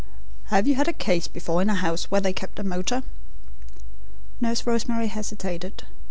[0.45, 3.03] "Have you had a case before in a house where they kept a motor?"
[4.41, 5.83] Nurse Rosemary hesitated.